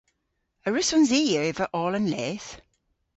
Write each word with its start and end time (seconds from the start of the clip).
A 0.67 0.69
wrussons 0.69 1.09
i 1.19 1.23
eva 1.45 1.65
oll 1.81 1.97
an 1.99 2.07
leth? 2.13 2.49